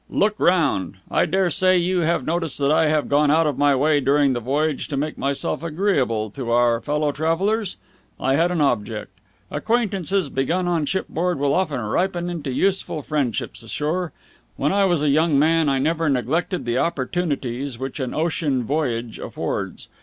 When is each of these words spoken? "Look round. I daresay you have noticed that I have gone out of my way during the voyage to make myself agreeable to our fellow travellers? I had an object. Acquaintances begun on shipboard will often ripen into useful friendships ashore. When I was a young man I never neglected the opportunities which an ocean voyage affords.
"Look 0.09 0.33
round. 0.39 0.95
I 1.11 1.27
daresay 1.27 1.77
you 1.77 1.99
have 1.99 2.25
noticed 2.25 2.57
that 2.57 2.71
I 2.71 2.87
have 2.87 3.07
gone 3.07 3.29
out 3.29 3.45
of 3.45 3.59
my 3.59 3.75
way 3.75 3.99
during 3.99 4.33
the 4.33 4.39
voyage 4.39 4.87
to 4.87 4.97
make 4.97 5.15
myself 5.15 5.61
agreeable 5.61 6.31
to 6.31 6.49
our 6.49 6.81
fellow 6.81 7.11
travellers? 7.11 7.77
I 8.19 8.33
had 8.33 8.49
an 8.49 8.61
object. 8.61 9.11
Acquaintances 9.51 10.29
begun 10.31 10.67
on 10.67 10.87
shipboard 10.87 11.37
will 11.37 11.53
often 11.53 11.81
ripen 11.81 12.31
into 12.31 12.49
useful 12.51 13.03
friendships 13.03 13.61
ashore. 13.61 14.11
When 14.57 14.73
I 14.73 14.85
was 14.85 15.03
a 15.03 15.09
young 15.09 15.37
man 15.37 15.69
I 15.69 15.77
never 15.77 16.09
neglected 16.09 16.65
the 16.65 16.79
opportunities 16.79 17.77
which 17.77 17.99
an 17.99 18.15
ocean 18.15 18.63
voyage 18.63 19.19
affords. 19.19 19.87